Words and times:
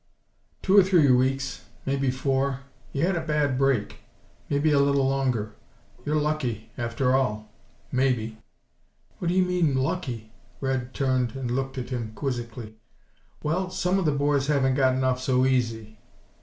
"Two 0.63 0.75
or 0.75 0.81
three 0.81 1.11
weeks 1.11 1.65
maybe 1.85 2.09
four. 2.09 2.61
You 2.91 3.05
had 3.05 3.15
a 3.15 3.21
bad 3.21 3.55
break. 3.59 3.97
Maybe 4.49 4.71
a 4.71 4.79
little 4.79 5.07
longer. 5.07 5.53
You're 6.03 6.15
lucky, 6.15 6.71
after 6.75 7.13
all 7.15 7.51
maybe." 7.91 8.39
"What 9.19 9.27
do 9.27 9.35
you 9.35 9.45
mean, 9.45 9.75
lucky?" 9.75 10.31
Red 10.59 10.99
looked 10.99 11.77
at 11.77 11.91
him 11.91 12.13
quizzically. 12.15 12.77
"Well, 13.43 13.69
some 13.69 13.99
of 13.99 14.05
the 14.05 14.11
boys 14.11 14.47
haven't 14.47 14.73
gotten 14.73 15.03
off 15.03 15.19
so 15.21 15.45
easy." 15.45 15.99